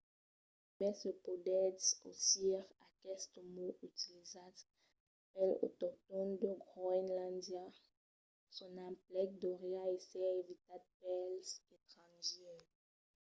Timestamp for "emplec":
8.89-9.29